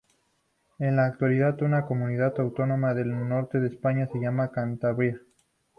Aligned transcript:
En 0.79 0.95
la 0.95 1.05
actualidad, 1.05 1.61
una 1.61 1.85
Comunidad 1.85 2.33
Autónoma 2.39 2.95
del 2.95 3.11
norte 3.29 3.59
de 3.59 3.67
España 3.67 4.09
se 4.11 4.17
llama 4.19 4.49
Cantabria. 4.51 5.21